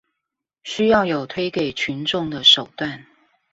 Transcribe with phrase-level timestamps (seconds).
[0.63, 3.05] 需要有推給群眾的手段